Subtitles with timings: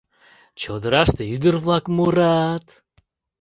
[0.61, 2.65] Чодыраште ӱдыр-влак мурат: